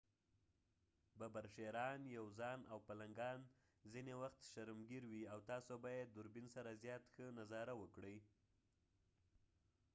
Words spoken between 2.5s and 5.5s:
او پلنګان ځنه وخت شرمګیر وي او